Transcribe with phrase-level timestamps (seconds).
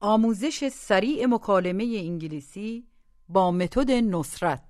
[0.00, 2.88] آموزش سریع مکالمه انگلیسی
[3.28, 4.64] با متد نصرت.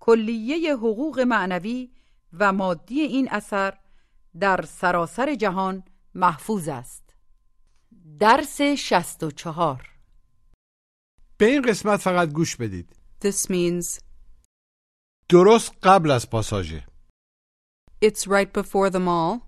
[0.00, 1.90] کلیه حقوق معنوی
[2.32, 3.78] و مادی این اثر
[4.40, 7.14] در سراسر جهان محفوظ است.
[8.20, 9.90] درس 64
[11.36, 12.96] به این قسمت فقط گوش بدید.
[13.24, 14.00] This means
[15.28, 16.86] درست قبل از پاساژه
[18.04, 19.40] it's right before the mall.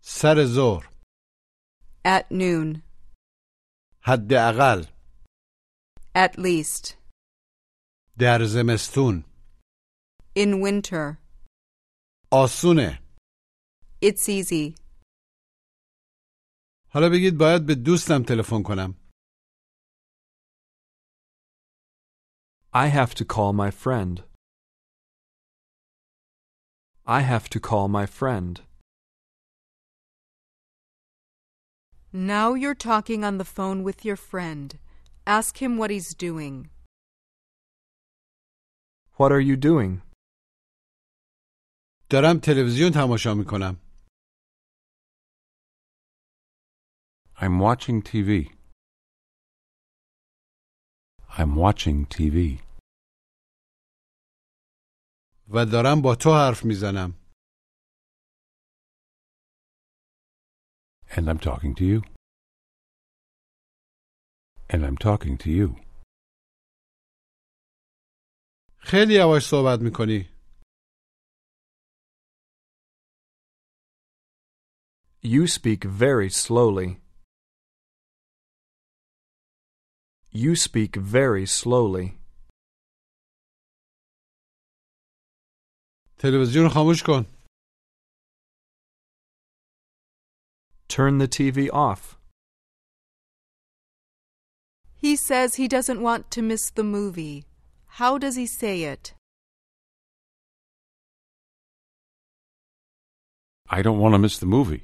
[0.00, 0.88] سر ظهر.
[2.04, 2.82] At noon,
[4.01, 4.83] حداقل
[6.15, 6.93] at least,
[8.19, 9.23] در زمستون
[10.37, 11.17] in winter.
[12.31, 12.99] آسونه
[14.05, 14.75] It's easy.
[16.89, 18.95] حالا بگید باید به دوستم تلفن کنم
[22.73, 24.23] I have to call my friend.
[27.05, 28.61] I have to call my friend.
[32.13, 34.77] Now you're talking on the phone with your friend.
[35.25, 36.69] Ask him what he's doing.
[39.17, 40.01] What are you doing?
[42.09, 43.77] دارم تلویزیون تماشا میکنم
[47.39, 48.51] I'm watching TV.
[51.37, 52.59] I'm watching TV.
[55.49, 57.13] و دارم با تو حرف میزنم
[61.15, 62.03] And I'm talking to you.
[64.69, 65.75] And I'm talking to you.
[68.79, 70.29] خیلی یواش صحبت میکنی
[75.23, 77.01] You speak very slowly.
[80.31, 82.17] You speak very slowly.
[86.19, 87.25] تلویزیون رو خاموش کن
[90.91, 92.17] Turn the TV off.
[94.95, 97.45] He says he doesn't want to miss the movie.
[97.99, 99.13] How does he say it?
[103.69, 104.83] I don't want to miss the movie.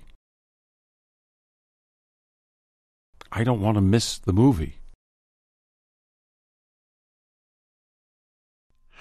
[3.31, 4.73] I don't want to miss the movie.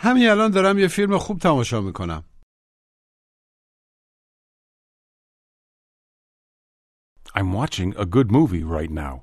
[0.04, 2.24] همین الان دارم یه فیلم خوب تماشا میکنم
[7.36, 9.22] I'm watching a good movie right now.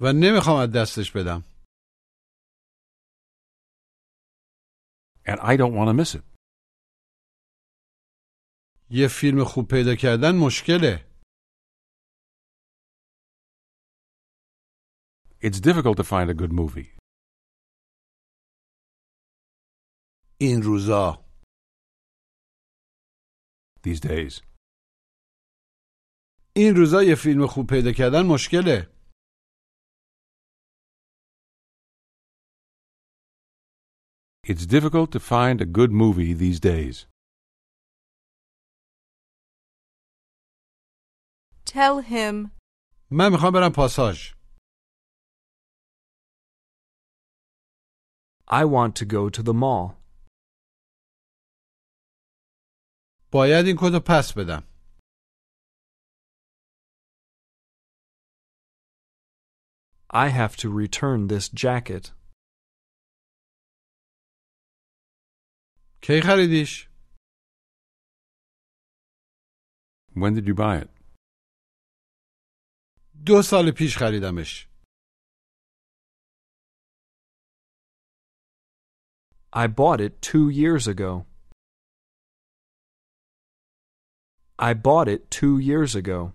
[0.00, 1.44] و نمیخوام از دستش بدم
[5.26, 6.24] And I don't want to miss it.
[8.90, 11.10] یه فیلم خوب پیدا کردن مشکله
[15.42, 16.98] It's difficult to find a good movie.
[20.40, 21.23] این روزا
[23.84, 24.42] these days.
[26.56, 28.90] این روزا یه فیلم خوب پیدا کردن مشکله
[34.50, 37.06] It's difficult to find a good movie these days.
[41.64, 42.50] Tell him,
[43.10, 44.32] من میخوام برم پاساژ
[48.48, 50.00] I want to go to the mall.
[53.32, 54.62] باید این کت رو پس بدم
[60.12, 62.04] I have to return this jacket.
[66.02, 66.88] کی خریدیش
[70.14, 70.90] When did you buy it?
[73.26, 74.66] دو سال پیش خریدمش
[79.52, 81.26] I bought it two years ago.
[84.58, 86.32] I bought it two years ago.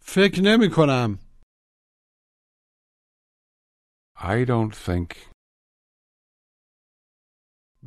[0.00, 1.18] فکر نمی کنم
[4.16, 5.30] I don't think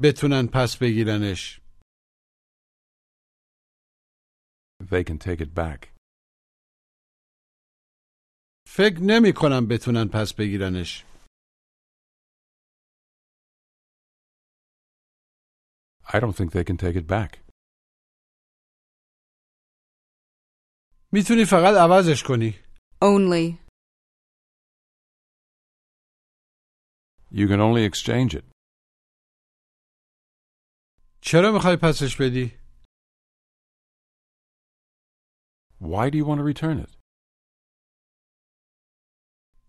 [0.02, 1.62] بتونن پس بگیرنش
[4.84, 5.94] they can take it back.
[8.68, 11.06] فکر نمی کنم بتونن پس بگیرنش
[16.15, 17.31] I don't think they can take it back.
[21.13, 22.55] می‌تونی فقط عوضش کنی
[23.05, 23.59] only.
[27.33, 28.45] You can only exchange it.
[31.21, 32.59] چرا می‌خوای پسش بدی
[35.81, 36.99] Why do you want to return it?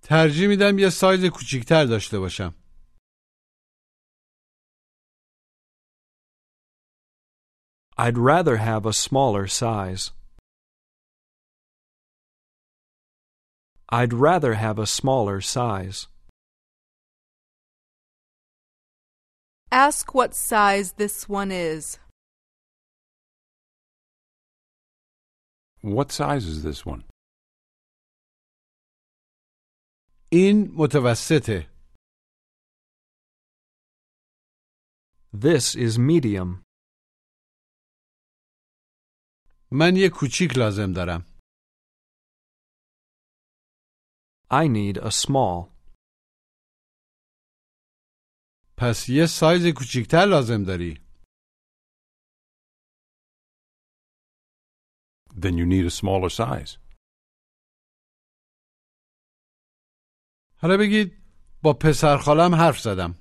[0.01, 2.64] ترجیح میدم یه سایز کوچیکتر داشته باشم
[7.96, 10.12] I'd rather have a smaller size.
[13.88, 16.06] I'd rather have a smaller size.
[19.72, 21.98] Ask what size this one is.
[25.82, 27.04] What size is this one?
[30.32, 31.66] این متوسطه.
[35.32, 36.62] This is medium.
[39.71, 41.25] من یه کوچیک لازم دارم.
[44.51, 45.75] I need a small.
[48.77, 51.05] پس یه سایز کوچیکتر لازم داری.
[55.29, 56.77] Then you need a smaller size.
[60.61, 61.11] حالا بگید
[61.63, 63.15] با پسر خالم حرف زدم.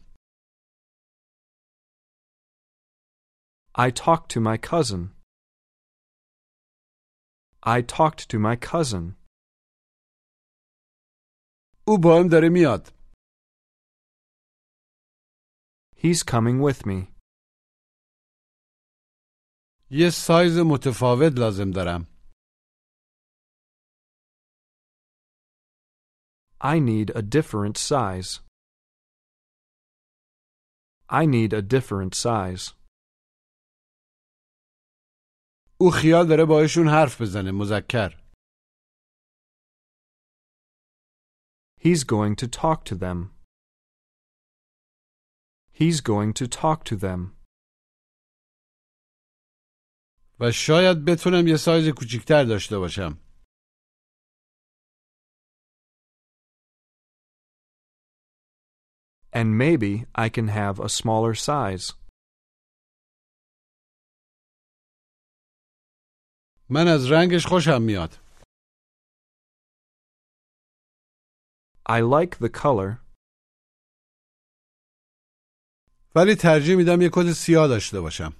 [3.76, 5.13] I talked to my cousin.
[7.63, 9.15] I talked to my cousin.
[11.87, 12.87] او با هم داره میاد.
[15.95, 17.19] He's coming with me.
[19.91, 22.07] یه سایز متفاوت لازم دارم.
[26.61, 28.41] I need a different size.
[31.09, 32.73] I need a different size.
[35.81, 38.29] او خیال داره باهاشون حرف بزنه مذکر.
[41.79, 43.31] He's going to talk to them.
[45.71, 47.39] He's going to talk to them.
[50.39, 53.17] و شاید بتونم یه سایز کوچیکتر داشته باشم.
[59.31, 61.93] And maybe I can have a smaller size.
[66.70, 68.10] من از رنگش خوشم میاد.
[71.88, 73.04] I like the color,
[76.16, 78.32] ولی ترجیح میدم یه کت سیاه داشته باشم.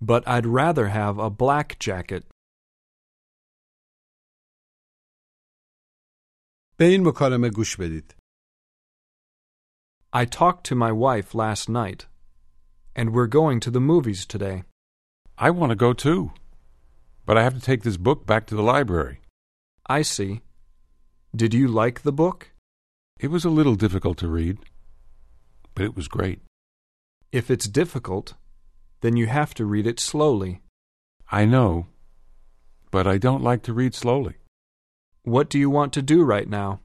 [0.00, 2.24] but I'd rather have a black jacket.
[6.78, 8.14] به این مکالمه گوش بدید.
[10.12, 12.06] I talked to my wife last night,
[12.96, 14.64] and we're going to the movies today.
[15.36, 16.32] I want to go too.
[17.26, 19.20] But I have to take this book back to the library.
[19.86, 20.42] I see.
[21.34, 22.50] Did you like the book?
[23.18, 24.58] It was a little difficult to read,
[25.74, 26.40] but it was great.
[27.32, 28.34] If it's difficult,
[29.00, 30.60] then you have to read it slowly.
[31.30, 31.86] I know,
[32.90, 34.34] but I don't like to read slowly.
[35.22, 36.80] What do you want to do right now?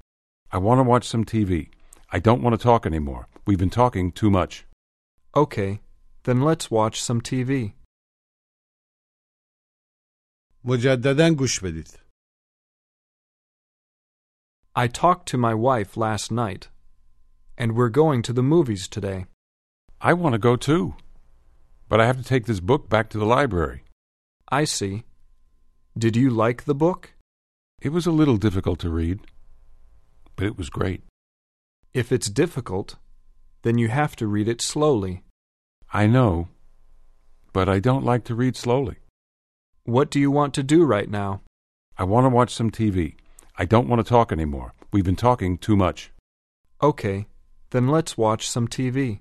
[0.51, 1.69] I want to watch some TV.
[2.11, 3.27] I don't want to talk anymore.
[3.45, 4.65] We've been talking too much.
[5.35, 5.81] Okay,
[6.28, 7.74] then let's watch some TV.
[10.64, 11.88] مجددا گوش بدید.
[14.76, 16.68] I talked to my wife last night,
[17.56, 19.26] and we're going to the movies today.
[20.00, 20.94] I want to go too.
[21.88, 23.84] But I have to take this book back to the library.
[24.48, 25.04] I see.
[25.96, 27.12] Did you like the book?
[27.80, 29.20] It was a little difficult to read,
[30.36, 31.02] but it was great.
[31.92, 32.96] If it's difficult,
[33.62, 35.22] then you have to read it slowly.
[35.92, 36.48] I know,
[37.52, 38.96] but I don't like to read slowly.
[39.84, 41.42] What do you want to do right now?
[41.96, 43.14] I want to watch some TV.
[43.56, 44.74] I don't want to talk anymore.
[44.92, 46.10] We've been talking too much.
[46.82, 47.26] Okay,
[47.70, 49.20] then let's watch some TV.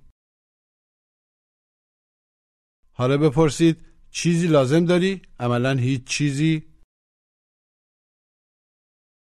[2.95, 3.77] حالا بپرسید
[4.11, 6.63] چیزی لازم داری؟ عملا هیچ چیزی؟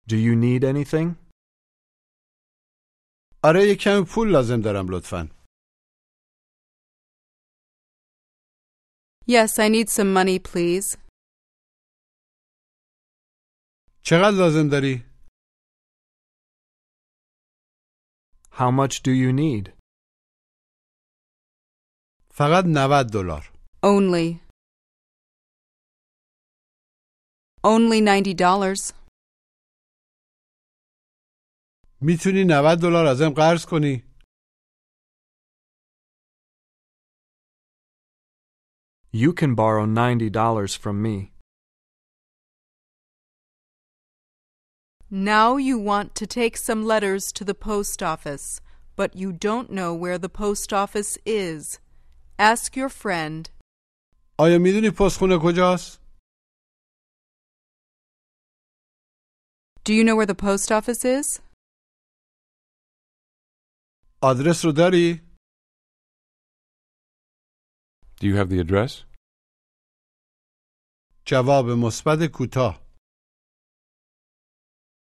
[0.09, 1.15] Do you need anything?
[3.43, 5.29] آره یه کمی پول لازم دارم لطفا.
[9.29, 10.97] Yes, I need some money, please.
[14.03, 15.05] چقدر لازم داری؟
[18.51, 19.73] How much do you need?
[22.31, 23.53] فقط 90 دلار.
[23.85, 24.41] Only.
[27.65, 28.93] Only $90.
[32.01, 34.08] میتونی 90 دلار ازم قرض کنی؟
[39.13, 41.33] You can borrow $90 from me.
[45.11, 48.61] Now you want to take some letters to the post office,
[48.97, 51.79] but you don't know where the post office is.
[52.39, 53.51] Ask your friend.
[54.39, 56.01] آیا میدونی پستخونه کجاست؟
[59.85, 61.41] Do you know where the post office is?
[64.23, 65.21] آدرس رو داری؟
[68.21, 69.05] Do you have the address?
[71.27, 72.85] جواب مثبت کوتاه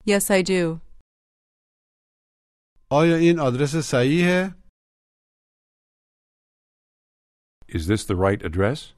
[0.06, 0.80] Yes, I do.
[2.92, 4.60] آیا این آدرس صحیحه؟
[7.68, 8.94] Is this the right address?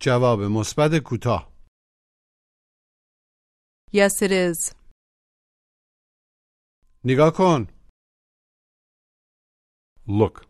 [0.00, 1.52] جواب مثبت کوتاه
[3.92, 4.74] Yes, it is.
[7.04, 7.66] نگاه کن
[10.08, 10.49] Look.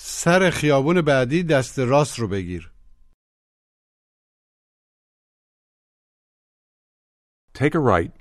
[0.00, 2.72] سر خیابون بعدی دست راست رو بگیر
[7.54, 8.12] Take a right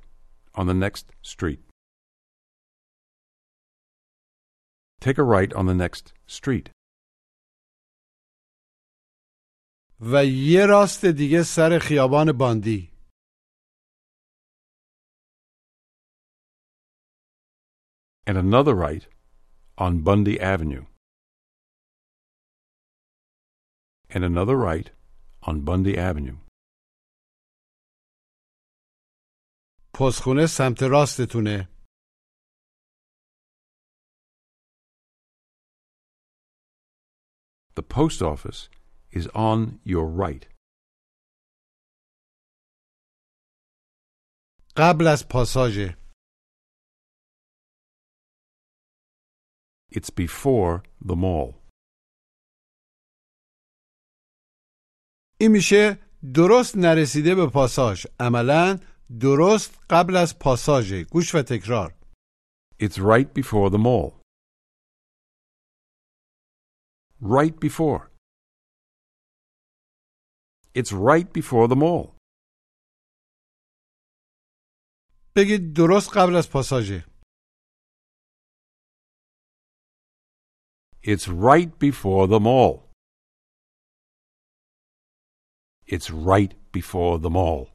[0.55, 1.62] on the next street.
[5.00, 6.72] Take a right on the next street.
[10.00, 12.91] و یه راست دیگه سر خیابان باندی
[18.27, 19.07] And another right
[19.77, 20.97] on Bundy Avenue.
[24.17, 24.91] And another right
[25.43, 26.37] on Bundy Avenue.
[29.95, 31.69] پستخونه سمت راستتونه
[37.75, 38.69] The post office
[39.12, 40.47] is on your right.
[44.76, 45.97] قبل از پاساژه
[49.91, 51.56] It's before the mall.
[55.39, 56.00] این میشه
[56.34, 58.79] درست نرسیده به پاساژ عملا
[59.20, 61.94] درست قبل از پاساژه گوش و تکرار
[62.79, 64.22] It's right before the mall.
[67.22, 68.12] Right before.
[70.75, 72.17] It's right before the mall.
[75.36, 77.06] بگید درست قبل از پاساژه
[81.03, 82.87] It's right before the mall.
[85.87, 87.69] It's right before the mall.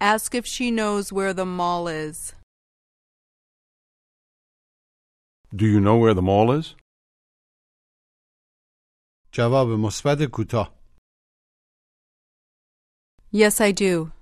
[0.00, 2.34] Ask if she knows where the mall is.
[5.54, 6.74] Do you know where the mall is?
[9.32, 10.78] جواب مثبت کوتاه
[13.30, 14.12] Yes, I do.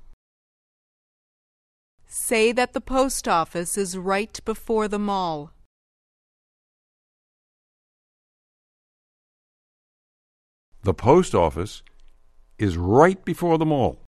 [2.09, 5.53] Say that the post office is right before the mall.
[10.83, 11.83] The post office
[12.59, 14.05] is right before the mall.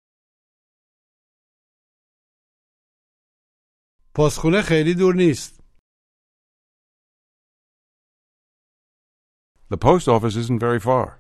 [4.16, 5.58] پستخونه خیلی دور نیست
[9.70, 11.20] The post office isn't very far.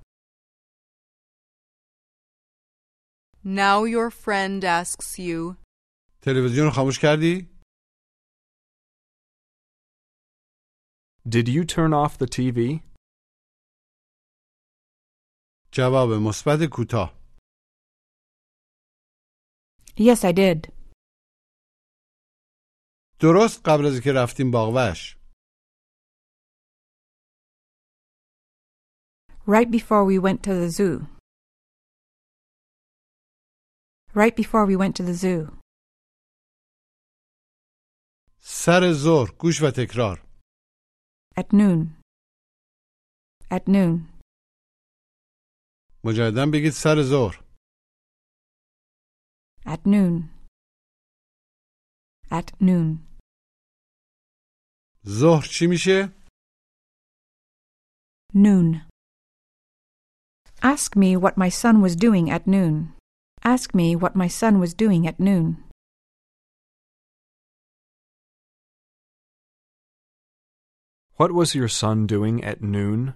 [3.43, 5.55] Now your friend asks you,
[6.21, 7.49] تلویزیون رو خاموش کردی
[11.29, 12.81] Did you turn off the TV?
[15.72, 17.22] جواب مثبت کوتاه
[19.96, 20.72] Yes, I did.
[23.20, 25.16] درست قبل از که رفتیم باغوش
[29.46, 31.06] Right before we went to the zoo.
[34.14, 35.58] Right before we went to the zoo.
[38.38, 40.22] سر ظهر گوش و تکرار
[41.38, 42.00] At noon.
[43.50, 44.11] At noon.
[46.03, 47.43] مجددا بگید سر ظهر
[49.65, 50.29] At noon.
[52.31, 53.07] At noon.
[55.07, 56.13] ظهر چی میشه
[58.33, 58.81] Noon.
[60.61, 62.93] Ask me what my son was doing at noon.
[63.43, 65.63] Ask me what my son was doing at noon.
[71.19, 73.13] What was your son doing at noon?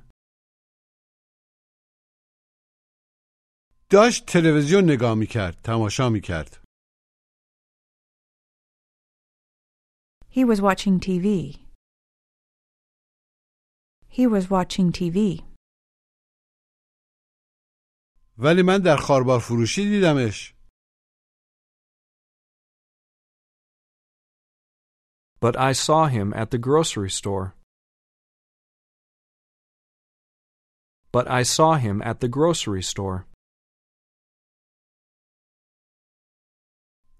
[3.90, 6.62] داشت تلویزیون نگاه میکرد تماشا میکرد
[10.38, 11.28] He was watching TV.
[14.08, 15.44] He was watching TV.
[18.38, 20.56] ولی من در خاربار فروشی دیدمش
[25.42, 27.56] But I saw him at the grocery store.
[31.12, 33.26] But I saw him at the grocery store.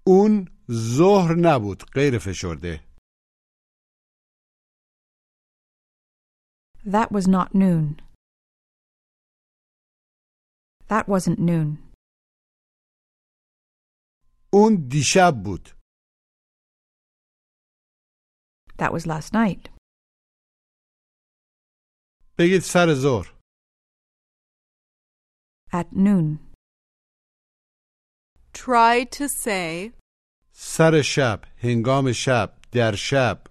[0.07, 2.87] اون ظهر نبود غیر فشرده
[6.95, 7.85] That was not noon.
[10.87, 11.93] That wasn't noon.
[14.53, 15.69] اون دیشب بود
[18.79, 19.69] That was last night.
[22.39, 23.37] بگید سر ظهر
[25.71, 26.46] At noon.
[28.56, 29.92] Try to say,
[30.52, 33.44] سر شب هنگام شب در شب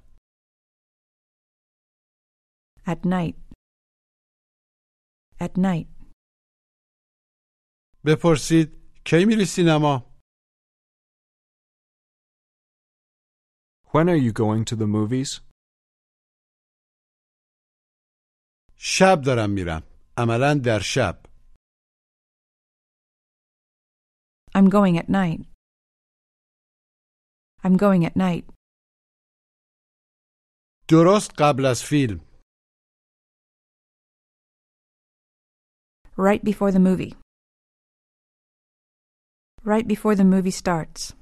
[2.86, 3.36] At night.
[5.40, 5.88] At night.
[8.06, 8.70] بپرسید
[9.06, 10.12] کی میری سینما
[13.94, 15.42] When are you going to the movies?
[18.78, 19.84] شب دارم میرم
[20.18, 21.24] عملا در شب
[24.56, 25.42] I'm going at night.
[27.63, 28.46] I'm going at night.
[30.90, 32.20] درست قبل از فیلم
[36.18, 37.16] Right before the movie.
[39.63, 41.13] Right before the movie starts.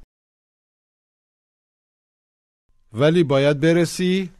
[2.93, 4.33] ولی باید برسی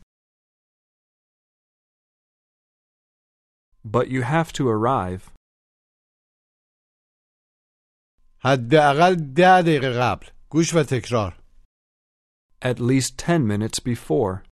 [3.86, 5.33] But you have to arrive.
[8.44, 11.40] حداقل ده دقیقه قبل گوش و تکرار
[12.62, 14.44] At least 10 minutes before.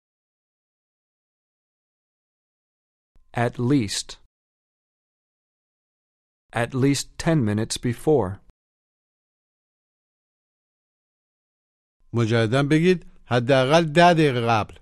[3.33, 4.17] At least.
[6.53, 8.39] At least 10 minutes before.
[12.13, 14.79] مجددا بگید حداقل ده دقیقه قبل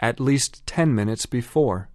[0.00, 1.88] At least 10 minutes before.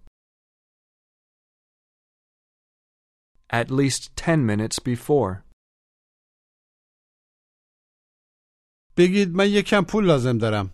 [3.51, 5.43] at least 10 minutes before.
[8.97, 10.69] بگید من یکم پول لازم دارم.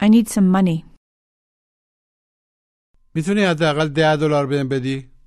[0.00, 0.84] I need some money.
[3.14, 3.88] میتونی حداقل
[4.20, 5.18] دلار بهم بدی؟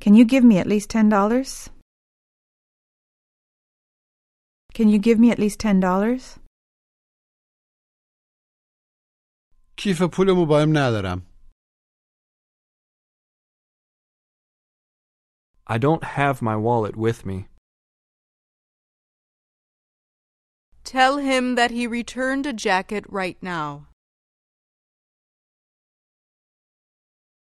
[0.00, 1.68] Can you give me at least $10?
[4.72, 6.39] Can you give me at least $10?
[9.79, 11.21] کیف پول مبایم ندارم
[15.67, 17.37] I don't have my wallet with me.
[20.85, 23.87] tell him that he returned a jacket right now.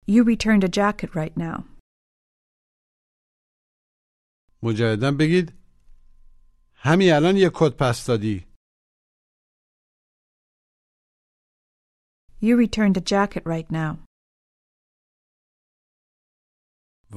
[0.07, 1.65] You returned a jacket right now.
[4.63, 5.53] مجددا بگید
[6.75, 8.47] همین الان یه کد پس دادی
[12.43, 14.05] You returned a jacket right now.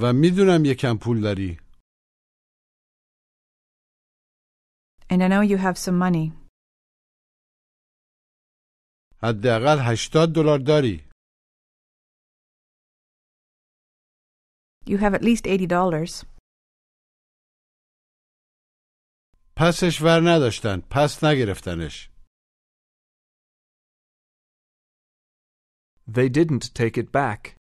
[0.01, 1.57] و میدونم یکم پول داری
[5.09, 6.31] And I know you have some money.
[9.23, 11.07] حداقل 80 دلار داری
[14.85, 16.25] You have at least eighty dollars.
[19.57, 22.09] پسش ور نداشتن پس نگرفتنش
[26.07, 27.55] They didn't take it back.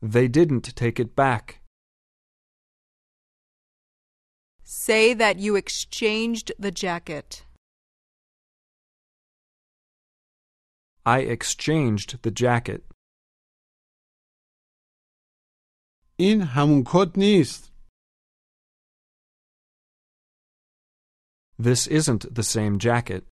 [0.00, 1.60] They didn't take it back.
[4.64, 7.44] Say that you exchanged the jacket.
[11.04, 12.82] I exchanged the jacket.
[16.16, 17.72] این همون کد نیست
[21.58, 23.24] This isn't the same jacket.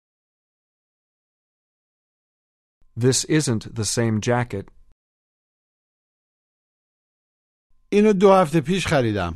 [2.96, 4.66] This isn't the same jacket.
[7.92, 9.34] اینو دو هفته پیش خریدم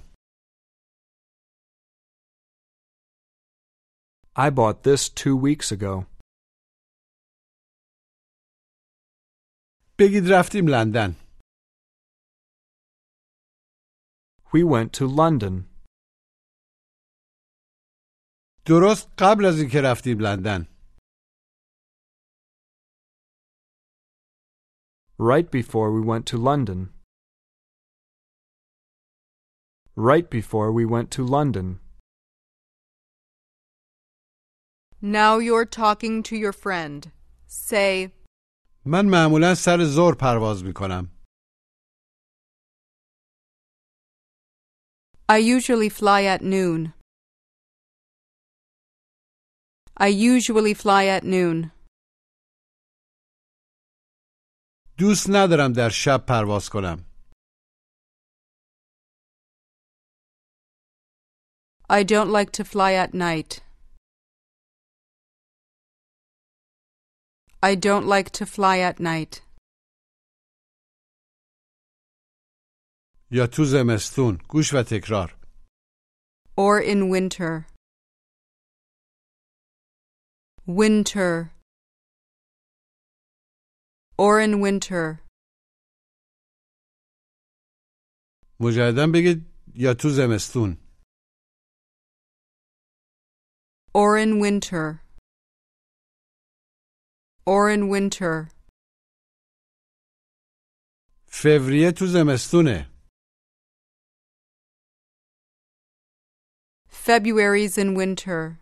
[4.36, 6.06] I bought this two weeks ago.
[10.00, 11.16] بگید رفتیم لندن
[14.54, 15.74] We went to London.
[18.66, 20.68] درست قبل از اینکه رفتیم لندن
[25.18, 26.90] Right before we went to London.
[29.96, 31.80] Right before we went to London.
[35.02, 37.12] Now you're talking to your friend.
[37.48, 38.12] Say,
[38.86, 41.10] من معمولا سر ظهر پرواز میکنم
[45.30, 46.94] I usually fly at noon.
[49.96, 51.72] I usually fly at noon.
[54.98, 57.06] دوست ندارم در شب پرواز کنم
[61.90, 63.62] I don't like to fly at night.
[67.62, 69.42] I don't like to fly at night.
[73.32, 75.38] یا تو زمستون گوش و تکرار
[76.58, 77.68] or in winter.
[80.68, 81.52] Winter.
[84.18, 85.20] Or in winter.
[88.60, 89.40] مجددا بگید
[89.76, 90.78] یا تو زمستون
[93.96, 95.04] Or in winter.
[97.46, 98.50] Or in winter.
[101.28, 102.90] فوریه تو زمستونه
[106.88, 108.60] February's in winter.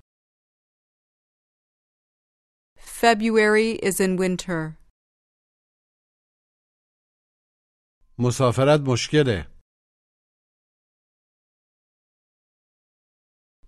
[2.78, 4.78] February is in winter.
[8.19, 9.57] مسافرت مشکله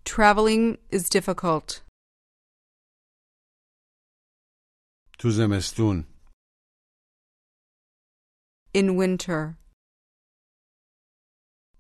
[0.05, 1.69] Traveling is difficult.
[5.19, 6.05] تو زمستون
[8.75, 9.57] In winter.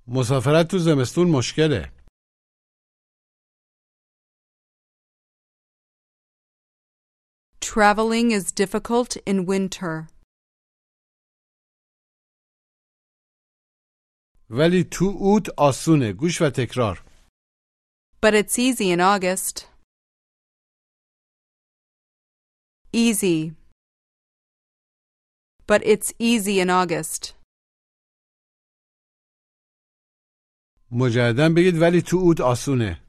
[0.06, 1.92] مسافرت تو زمستون مشکله
[7.60, 10.08] Traveling is difficult in winter.
[14.50, 17.04] ولی تو اوت آسونه گوش و تکرار
[18.22, 19.54] But it's easy in August.
[22.92, 23.38] Easy.
[25.68, 27.34] But it's easy in August.
[30.92, 33.04] مجددا بگید ولی تو اوت آسونه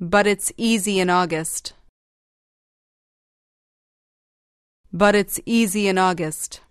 [0.00, 1.64] But it's easy in August.
[4.92, 6.63] But it's easy in August.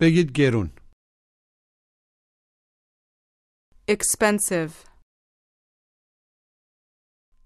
[0.00, 0.70] بگید گرون
[3.88, 4.72] Expensive.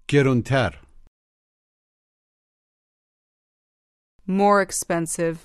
[0.09, 0.83] گرونتر
[4.27, 5.37] More expensive.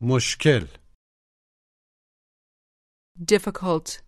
[0.00, 0.66] مشکل
[3.32, 4.02] Difficult.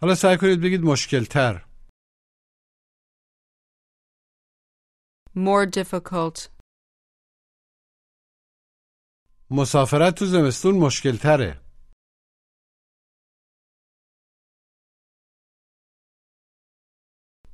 [0.00, 1.66] حالا سعی کنید بگید مشکل تر
[5.36, 6.53] More difficult.
[9.50, 11.60] مسافرت تو زمستون مشکل تره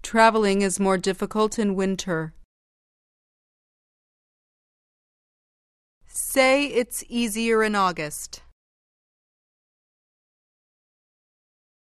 [0.03, 2.33] Traveling is more difficult in winter.
[6.07, 8.43] Say it's easier in August.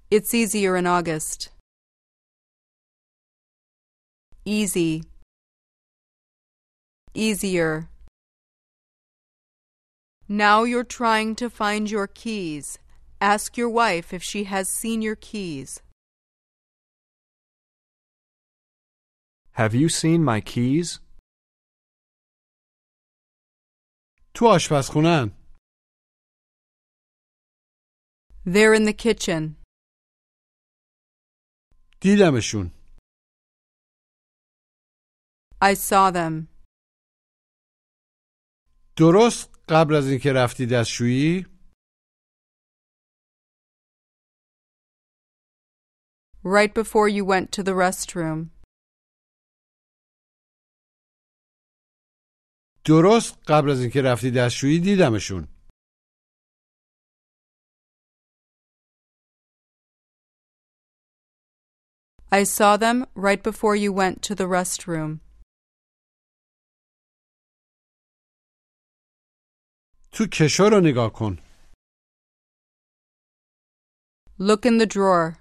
[0.10, 1.50] It's easier in August.
[4.46, 5.04] Easy.
[7.13, 7.89] Easier.
[10.32, 12.78] Now you're trying to find your keys.
[13.22, 15.82] Ask your wife if she has seen your keys.
[19.54, 21.00] Have you seen my keys?
[24.34, 25.32] تو آشپزخونن
[28.46, 29.56] They're in the kitchen.
[32.02, 32.72] دیدمشون
[35.62, 36.48] I saw them.
[38.98, 41.47] درست قبل از اینکه رفتی دستشویی
[46.45, 48.51] Right before you went to the restroom.
[52.85, 55.49] درست قبل از اینکه رفتی دستشویی دیدمشون
[62.33, 65.21] I saw them right before you went to the restroom.
[70.12, 71.37] تو کشو رو نگاه کن
[74.38, 75.37] Look in the drawer.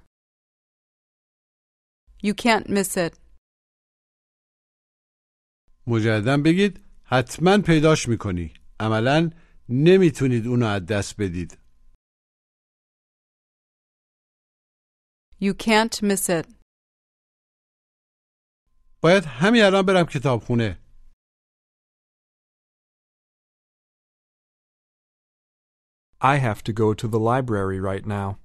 [2.23, 3.17] You can't miss it.
[5.87, 9.29] مجددا بگید حتما پیداش می‌کنی عملا
[9.69, 11.57] نمی‌تونید اونو از دست بدید
[15.41, 16.53] You can't miss it.
[19.01, 20.80] باید همین الان برم کتابخونه
[26.20, 28.38] I have to go to the library right now.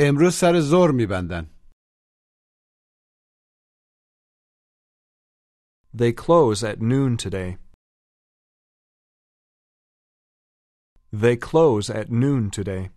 [0.00, 1.46] امروز سر ظهر میبندن
[5.92, 7.56] They close at noon today.
[11.12, 12.90] They close at noon today.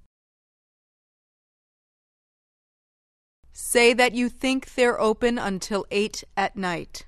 [3.54, 7.05] Say that you think they're open until 8 at night.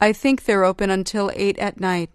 [0.00, 2.10] I think they're open until 8 at night.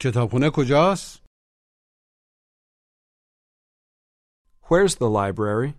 [0.00, 1.20] کتابخونه کجاست؟
[4.62, 5.74] Where's the library?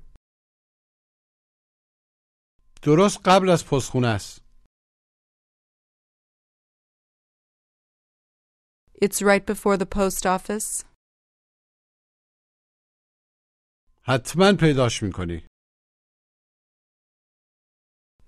[2.84, 4.42] درست قبل از پستخونه است.
[9.02, 10.86] It's right before the post office.
[14.04, 15.48] حتما پیداش میکنی.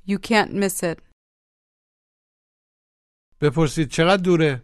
[0.08, 1.00] You can't miss it.
[3.42, 4.62] بپرسید چقدر دوره؟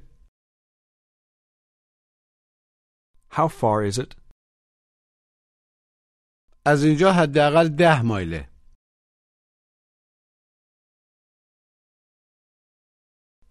[3.32, 4.15] How far is it?
[6.65, 8.50] از اینجا حداقل ده مایله.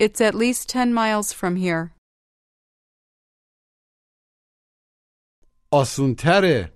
[0.01, 1.95] It's at least 10 miles from here.
[5.73, 6.73] آسونتره.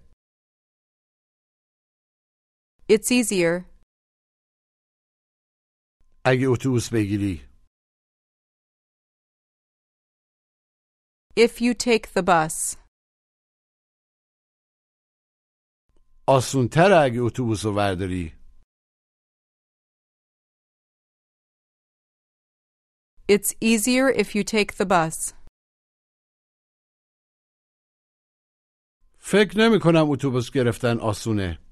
[2.88, 3.65] It's easier
[6.30, 7.48] اگه اتوبوس بگیری.
[11.46, 12.78] if you take the bus.
[16.28, 18.34] آسونتره اگه اتوبوس رو برداری.
[23.30, 25.34] It's easier if you take the bus.
[29.20, 31.67] فکر نمی کنم اتوبوس گرفتن آسونه.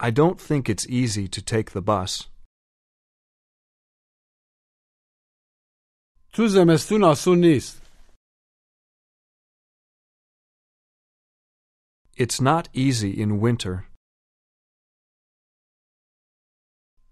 [0.00, 2.28] I don't think it's easy to take the bus.
[6.32, 7.84] تو زمستون آسون نیست.
[12.16, 13.90] It's not easy in winter.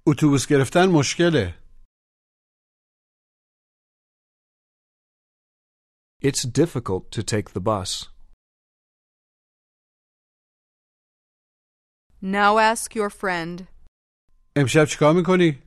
[0.07, 1.63] اتوبوس گرفتن مشکله.
[6.23, 8.09] It's difficult to take the bus.
[12.23, 13.69] Now ask your friend.
[14.57, 15.63] امشب چیکار میکنی؟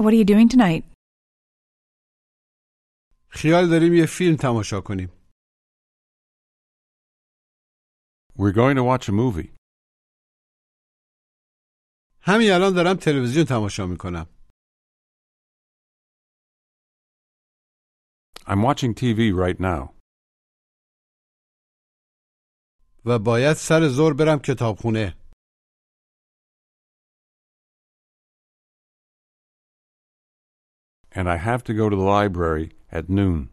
[0.00, 0.84] What are you doing tonight?
[3.28, 5.08] خیال داریم یه فیلم تماشا کنیم.
[8.38, 9.56] We're going to watch a movie.
[12.20, 14.26] همین الان دارم تلویزیون تماشا میکنم.
[18.46, 19.91] I'm watching TV right now.
[23.04, 25.14] و باید سر زور برم کتابخونه.
[31.10, 33.48] And I have to go to the library at noon.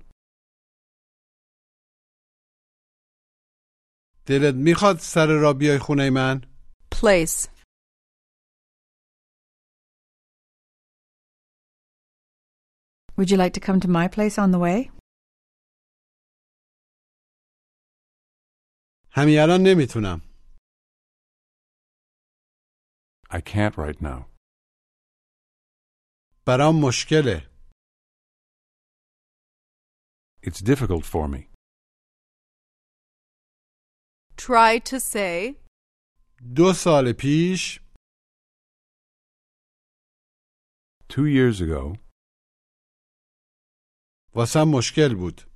[4.25, 6.41] دلت میخواد سر را بیای خونه من؟
[6.95, 7.47] Place.
[13.17, 14.91] Would you like to come to my place on the way?
[19.11, 20.21] همین الان نمیتونم.
[23.29, 24.35] I can't right now.
[26.47, 27.55] برام مشکله.
[30.41, 31.49] It's difficult for me.
[34.37, 35.55] Try to say,
[36.55, 37.79] دو سال پیش
[41.09, 41.97] Two years ago,
[44.35, 45.48] واسم مشکل بود.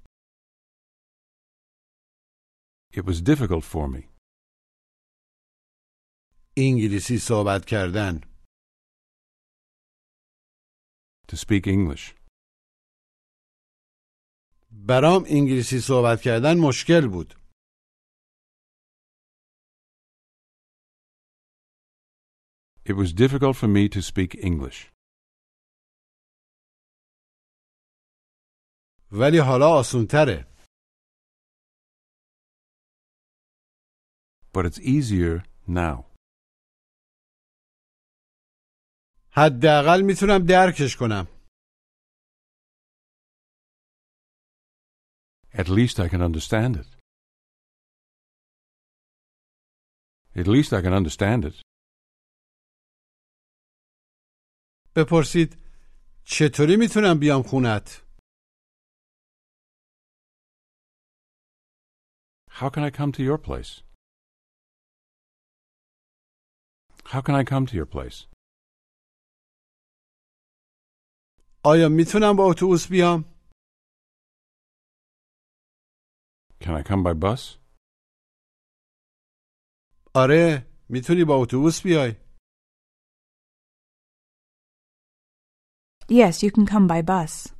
[2.96, 4.08] It was difficult for me.
[6.56, 8.20] انگلیسی صحبت کردن.
[11.28, 12.14] to speak English.
[14.70, 17.34] برام انگلیسی صحبت کردن مشکل بود.
[22.86, 24.90] It was difficult for me to speak English.
[29.12, 30.53] ولی حالا آسونتره.
[34.53, 36.05] But it's easier now.
[39.31, 41.27] حداقل میتونم درکش کنم.
[45.53, 46.87] At least I can understand it.
[50.35, 51.61] At least I can understand it.
[54.95, 55.57] بپرسید
[56.25, 58.05] چطوری میتونم بیام خونت؟
[62.49, 63.82] How can I come to your place?
[67.06, 68.26] How can I come to your place?
[71.64, 73.24] آیا می‌تونم با اتوبوس بیام؟
[76.62, 77.58] Can I come by bus?
[80.14, 82.12] آره می‌تونی با اتوبوس بیای.
[86.08, 87.54] Yes, you can come by bus.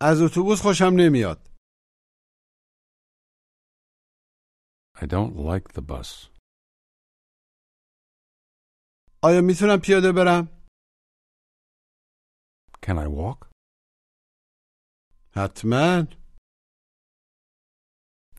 [0.00, 1.47] از اتوبوس خوشم نمیاد.
[5.01, 6.29] I don't like the bus.
[9.23, 10.47] آیا میتونم پیاده برم؟
[12.85, 13.47] Can I walk?
[15.35, 16.07] حتما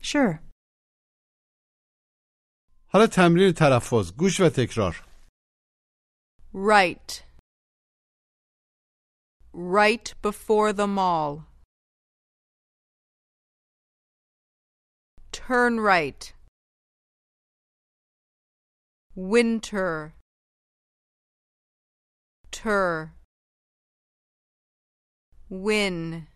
[0.01, 0.39] Sure.
[2.93, 5.05] حالا تمرین تلفظ گوش و تکرار
[6.53, 7.23] Right.
[9.53, 11.31] Right before the mall.
[15.31, 16.21] Turn right.
[19.20, 20.14] Winter.
[22.50, 23.12] Tur.
[25.50, 26.26] Win.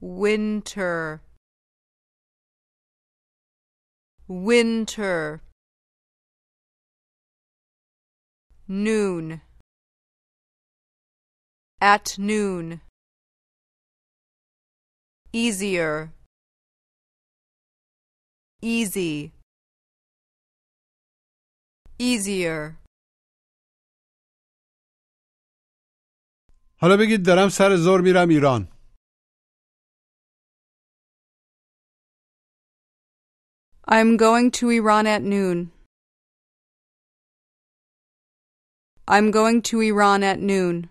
[0.00, 1.20] Winter.
[4.26, 5.42] Winter.
[8.66, 9.42] Noon.
[11.82, 12.80] At noon.
[15.34, 16.14] Easier.
[18.62, 19.34] Easy
[21.99, 22.75] Easier.
[26.81, 28.67] حالا بگید دارم سر زور میرم ایران
[33.87, 35.71] I'm going to Iran at noon.
[39.07, 40.89] I'm going to Iran at noon.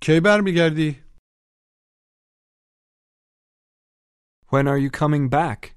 [0.00, 1.04] کی برمیگردی؟
[4.50, 5.74] When are you coming back?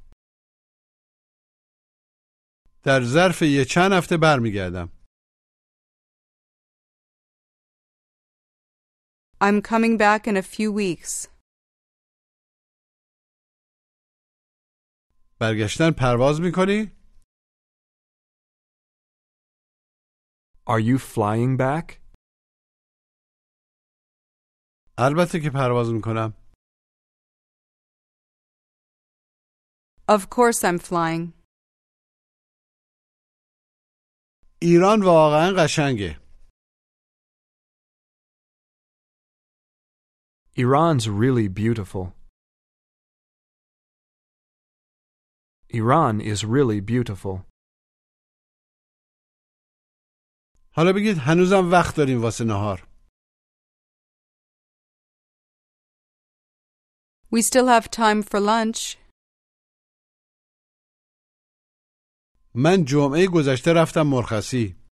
[2.84, 4.88] در ظرف یه چند هفته برمیگردم
[9.40, 11.28] I'm coming back in a few weeks.
[15.40, 17.02] برگشتن پرواز می‌کنی؟
[20.66, 22.02] Are you flying back?
[24.98, 26.34] البته که پرواز می‌کنم
[30.08, 31.41] Of course I'm flying.
[34.61, 36.27] ایران واقعا قشنگه
[40.59, 42.13] Iran's really beautiful.
[45.69, 47.45] Iran is really beautiful.
[50.75, 52.87] حالا بگید هنوزم وقت داریم واسه نهار
[57.31, 58.97] We still have time for lunch.
[62.55, 64.87] من جمعه گذشته رفتم مرخصی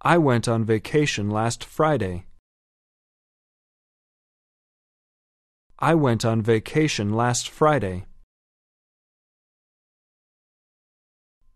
[0.00, 2.26] I went on vacation last Friday.
[5.80, 8.06] I went on vacation last Friday.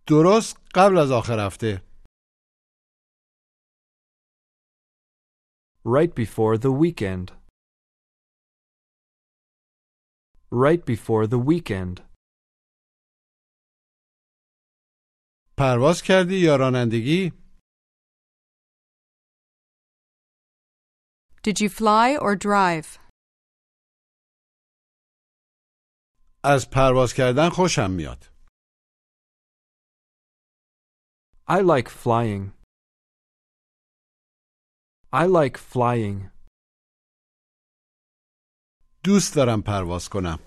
[0.06, 1.82] درست قبل از آخر هفته
[5.84, 7.32] Right before the weekend.
[10.50, 12.00] Right before the weekend.
[15.58, 17.32] پرواز کردی یا رانندگی؟
[21.42, 22.98] Did you fly or drive?
[26.44, 28.32] از پرواز کردن خوشم میاد
[31.48, 32.52] I like flying.
[35.12, 36.30] I like flying.
[39.06, 40.38] دوست دارم پرواز کنم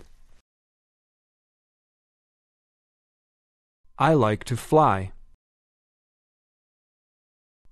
[3.98, 5.14] I like to fly.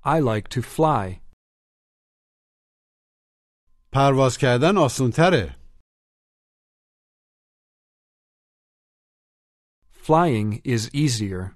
[0.06, 1.22] I like to fly.
[3.94, 5.56] پرواز کردن آسون تره
[9.92, 11.56] Flying is easier.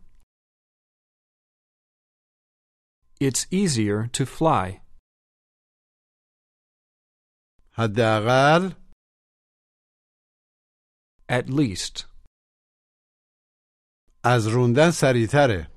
[3.19, 4.81] It's easier to fly.
[7.73, 8.80] حداقل
[11.31, 12.05] At least.
[14.23, 15.71] از روندن سریعتره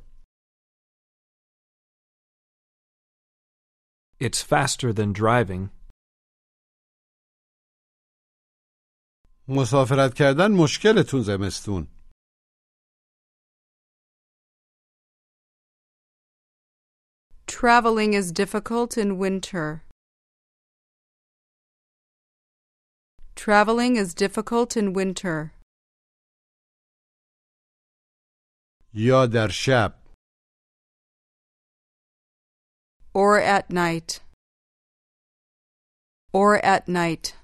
[4.21, 5.71] It's faster than driving.
[9.49, 11.87] مسافرت کردن مشکلتون زمستون
[17.47, 19.85] Traveling is difficult in winter.
[23.35, 25.53] Traveling is difficult in winter.
[28.95, 30.01] یا در شب
[33.15, 34.21] Or at night.
[36.33, 37.35] Or at night.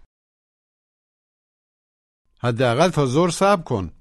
[2.38, 3.92] حداقل تا ظهر صبر کن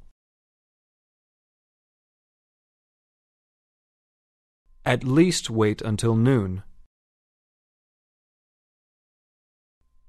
[4.86, 6.63] At least wait until noon.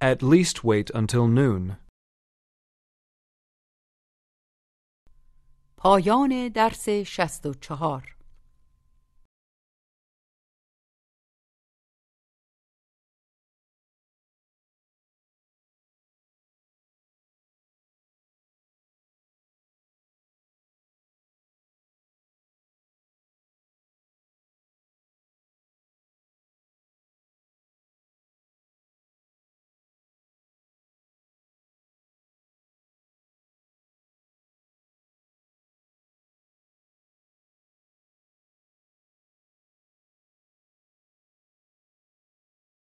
[0.04, 1.78] At least wait until noon.
[5.78, 8.21] پایان درس 64